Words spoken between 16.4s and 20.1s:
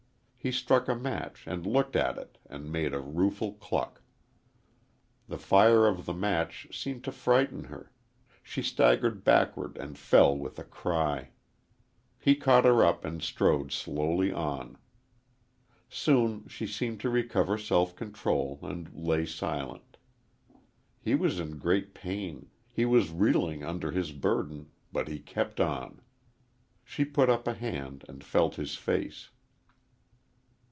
she seemed to recover self control and lay silent.